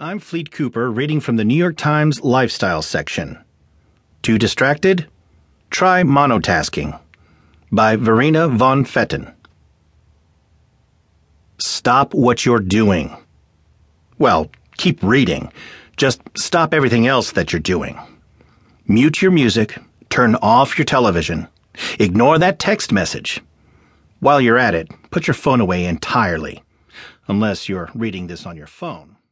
I'm 0.00 0.20
Fleet 0.20 0.52
Cooper 0.52 0.92
reading 0.92 1.18
from 1.18 1.38
the 1.38 1.44
New 1.44 1.56
York 1.56 1.76
Times 1.76 2.20
Lifestyle 2.20 2.82
section. 2.82 3.36
Too 4.22 4.38
distracted? 4.38 5.08
Try 5.70 6.04
monotasking 6.04 7.00
by 7.72 7.96
Verena 7.96 8.46
von 8.46 8.84
Pfetten. 8.84 9.34
Stop 11.58 12.14
what 12.14 12.46
you're 12.46 12.60
doing. 12.60 13.16
Well, 14.18 14.52
keep 14.76 15.02
reading. 15.02 15.52
Just 15.96 16.20
stop 16.36 16.72
everything 16.72 17.08
else 17.08 17.32
that 17.32 17.52
you're 17.52 17.58
doing. 17.58 17.98
Mute 18.86 19.20
your 19.20 19.32
music, 19.32 19.80
turn 20.10 20.36
off 20.36 20.78
your 20.78 20.84
television, 20.84 21.48
ignore 21.98 22.38
that 22.38 22.60
text 22.60 22.92
message. 22.92 23.40
While 24.20 24.40
you're 24.40 24.58
at 24.58 24.76
it, 24.76 24.92
put 25.10 25.26
your 25.26 25.34
phone 25.34 25.60
away 25.60 25.86
entirely, 25.86 26.62
unless 27.26 27.68
you're 27.68 27.90
reading 27.96 28.28
this 28.28 28.46
on 28.46 28.56
your 28.56 28.68
phone. 28.68 29.16